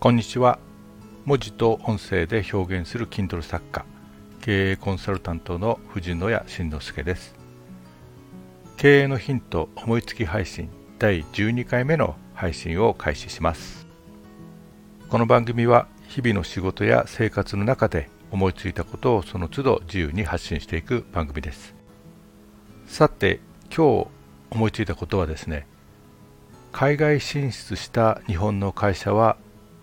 [0.00, 0.60] こんにちは。
[1.24, 3.84] 文字と音声で表現する Kindle 作家
[4.40, 7.34] 経営コンサルタントの藤野谷慎之介です。
[8.76, 10.70] 経営のヒント思いつき配信
[11.00, 13.88] 第12回目の配信を開始します。
[15.08, 21.74] この番組は日々の仕事や生活の中で思いついたことをその都度自由に発信していく番組です。
[22.86, 23.40] さて
[23.76, 24.06] 今日
[24.50, 25.66] 思いついたことはですね
[26.70, 29.36] 海外進出した日本の会社は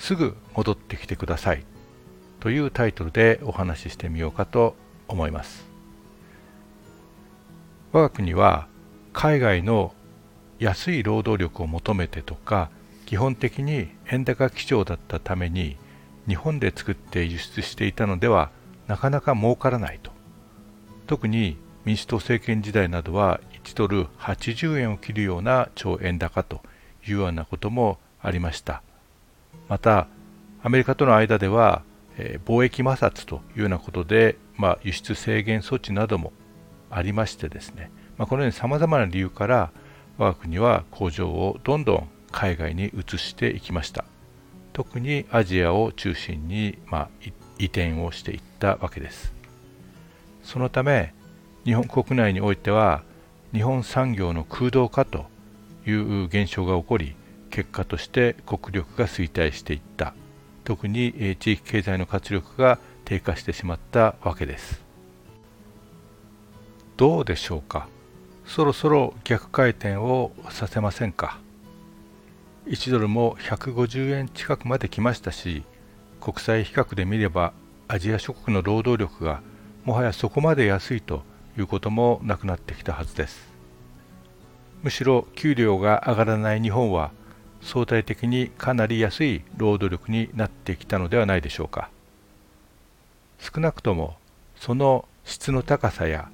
[0.00, 1.62] すぐ戻ってきてください。
[2.40, 4.74] というタイトルでお話ししてみようかと
[5.06, 5.66] 思います。
[7.92, 8.66] 我が国は
[9.12, 9.94] 海外の
[10.58, 12.70] 安い労働力を求めてとか
[13.04, 15.76] 基本的に円高基調だったために
[16.26, 18.50] 日本で作って輸出していたのでは
[18.86, 20.12] なかなか儲からないと。
[21.06, 26.62] 特に民主党政権時代などは1ドル80円を切るような超円高と
[27.06, 28.82] いうようなこともありました。
[29.70, 30.08] また
[30.64, 31.84] アメリカとの間では、
[32.18, 36.32] え、貿易摩擦というようなことで、まあ、輸出制限措置なども
[36.90, 39.70] ありましてですね、まあ、このようにさまざまな理由から
[40.18, 44.04] 我が国は工場をどんどん海外に移していきました。
[44.72, 47.08] 特にアジアを中心に、まあ、
[47.58, 49.32] 移転をしていったわけです。
[50.42, 51.14] そのため
[51.64, 53.04] 日本国内においては
[53.52, 55.26] 日本産業の空洞化と
[55.86, 57.14] いう現象が起こり
[57.50, 60.14] 結果として国力が衰退していった。
[60.64, 64.80] 特に地域経済の活力が低下してしまったわけです。
[66.96, 67.88] どうでしょうか？
[68.44, 71.38] そろそろ逆回転をさせませんか
[72.66, 75.64] ？1ドルも150円近くまで来ましたし
[76.20, 77.52] 国際比較で見れば
[77.88, 79.40] アジア諸国の労働力が
[79.84, 81.22] もはやそこまで安いと
[81.58, 83.48] いうこともなくなってきたはずです。
[84.82, 87.12] むしろ給料が上がらない日本は
[87.62, 91.90] 相対的にかなり安い労働力になってきたのではないでしょうか。
[93.38, 94.16] 少なくとも
[94.56, 96.28] その質の高さや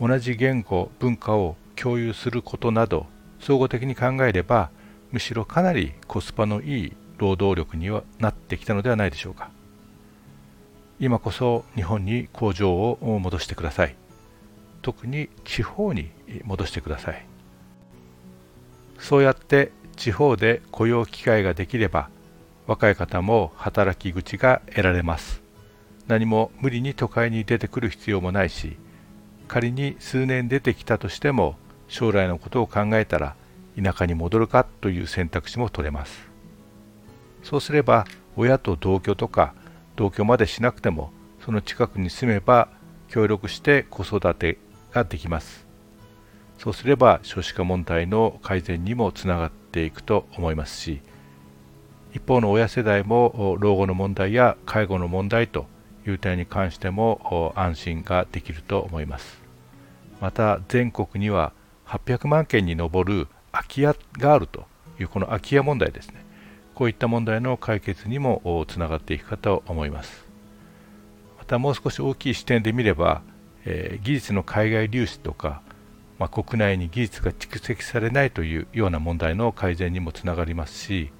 [0.00, 3.06] 同じ言語文化を共有することなど
[3.40, 4.70] 総合的に考えれば
[5.12, 9.50] むしろかなりコスパのいい労働力にはなってきたのではないでしょうか。
[10.98, 13.94] 今こそ日本に工場を戻してください。
[14.82, 16.10] 特に地方に
[16.44, 17.26] 戻してください。
[18.98, 22.10] そうやって地方で雇用機会ができれば
[22.66, 25.42] 若い方も働き口が得られます。
[26.06, 28.76] 何も無理に都会に出てくる必要もないし
[29.48, 31.56] 仮に数年出てきたとしても
[31.88, 33.34] 将来のことを考えたら
[33.80, 36.28] 田舎に戻るかという選択肢も取れます。
[37.42, 39.54] そうすれば親と同居とか
[39.96, 41.10] 同居までしなくても
[41.44, 42.68] その近くに住めば
[43.08, 44.58] 協力して子育て
[44.92, 45.66] ができます。
[46.58, 51.02] そうすれば少子化問題の改善にもつながってていくと思いますし
[52.14, 55.66] 一方の親世代も老後の問題や介護の問題と
[56.06, 59.42] いう点に関しても安心ができると思います。
[60.18, 61.52] また全国には
[61.84, 64.64] 800万件に上る空き家があると
[64.98, 66.24] いうこの空き家問題ですね。
[66.74, 70.24] こういった問題の解決にもつながっていくかと思います。
[71.36, 73.20] またもう少し大きい視点で見れば、
[73.66, 75.60] え、技術の海外流出とか
[76.18, 81.10] まあ、国内に技術が蓄積されないというような問題の改善にもつながりますし、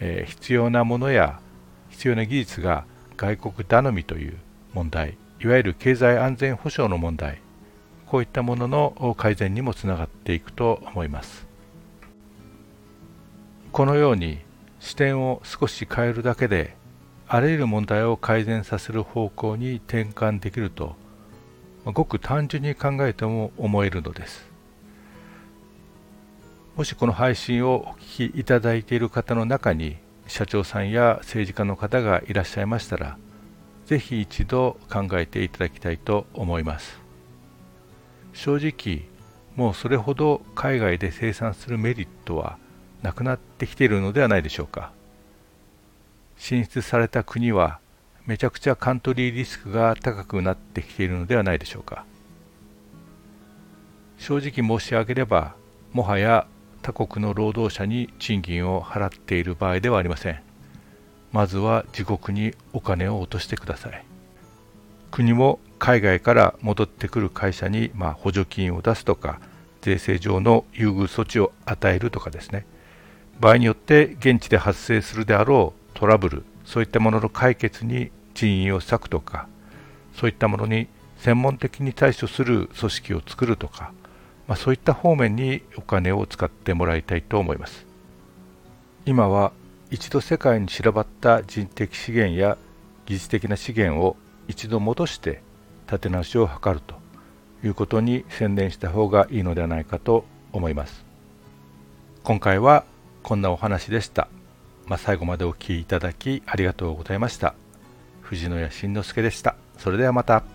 [0.00, 1.40] えー、必要なものや
[1.90, 2.84] 必要な技術が
[3.16, 4.36] 外国頼みという
[4.72, 7.40] 問題いわゆる経済安全保障の問題
[8.06, 11.46] こういったものの改善にもつながっていくと思います。
[13.72, 14.38] このように
[14.80, 16.76] 視点を少し変えるだけで
[17.26, 20.94] あらゆる問題を改善させる方向に転換できると
[21.84, 24.46] ごく単純に考えても思えるのです。
[26.76, 33.18] もしこの配信をお聞きいただいている方の中に社長さんや政治家の方がいらっしゃいましたら
[33.84, 36.98] ぜひ一度考えていただきたいと思います。
[38.32, 39.06] 正直
[39.56, 42.56] もうそれほど海外で生産するメリットは
[43.02, 44.92] なくなってきているのではないでしょうか。
[46.38, 47.80] 進出された国は
[48.24, 52.04] めちゃくちゃカントリーリスクが高くなってきているのではないでしょうか。
[54.18, 55.54] 正直申し上げれば
[55.92, 56.46] もはや
[56.82, 60.40] 他国の労働者に賃金を払っている場合ではありません。
[61.32, 64.04] まずは自国にお金を落としてください。
[65.10, 69.40] 国も海外から戻ってくる会社にま補助金を出すとか
[69.80, 72.66] 税制上の優遇措置を与えるとかですね。
[73.40, 79.46] 場合によって現地で発生するであろうトラブルそういったものの解決に人員を割くとか
[80.16, 80.88] そういったものに
[81.18, 83.92] 専門的に対処する組織を作るとか、
[84.48, 87.86] まあ、そういった方面にお金を使ってもらいたいと思います。
[89.04, 89.52] 今は
[89.90, 92.56] 一度世界に散らばった人的資源や
[93.04, 94.16] 技術的な資源を
[94.48, 95.42] 一度戻して
[95.88, 96.94] 立て直しを図ると
[97.62, 101.04] いうことに専念した方がいいのではないかと思います。
[102.24, 102.84] 今回は
[103.22, 104.28] こんなお話でした、
[104.86, 107.54] まあ、最後までお聴きいただきありがとうございました。
[108.20, 109.56] 藤野谷慎之介でした。
[109.78, 110.51] それではまた。